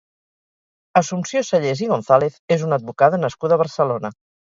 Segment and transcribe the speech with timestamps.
[1.01, 4.17] Assumpció Sallés i González és una advocada nascuda a Barcelona.